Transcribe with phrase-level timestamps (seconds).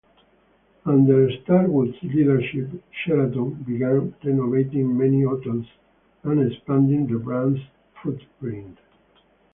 [0.83, 5.67] Under Starwood's leadership, Sheraton began renovating many hotels
[6.23, 7.59] and expanding the brand's
[8.01, 8.79] footprint.